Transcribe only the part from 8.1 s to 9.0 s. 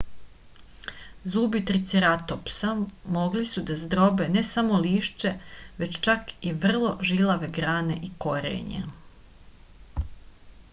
i korenje